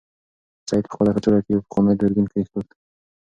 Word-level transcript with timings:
سعید 0.67 0.85
په 0.87 0.93
خپله 0.95 1.11
کڅوړه 1.15 1.39
کې 1.45 1.51
یو 1.53 1.65
پخوانی 1.65 1.93
دوربین 1.99 2.27
کېښود. 2.31 2.67